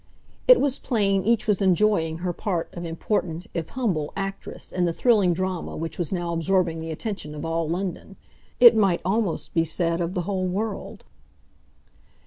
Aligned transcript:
It 0.47 0.59
was 0.59 0.79
plain 0.79 1.21
each 1.21 1.45
was 1.45 1.61
enjoying 1.61 2.17
her 2.25 2.33
part 2.33 2.73
of 2.73 2.85
important, 2.85 3.45
if 3.53 3.69
humble, 3.69 4.11
actress 4.17 4.71
in 4.71 4.85
the 4.85 4.93
thrilling 4.93 5.31
drama 5.31 5.77
which 5.77 5.99
was 5.99 6.11
now 6.11 6.33
absorbing 6.33 6.79
the 6.79 6.89
attention 6.89 7.35
of 7.35 7.45
all 7.45 7.69
London—it 7.69 8.75
might 8.75 9.01
almost 9.05 9.53
be 9.53 9.63
said 9.63 10.01
of 10.01 10.15
the 10.15 10.23
whole 10.23 10.47
world. 10.47 11.03